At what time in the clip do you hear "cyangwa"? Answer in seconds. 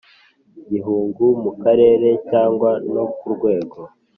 2.29-2.71